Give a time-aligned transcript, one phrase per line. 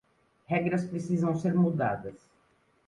[0.47, 2.27] Regras precisam ser mudadas.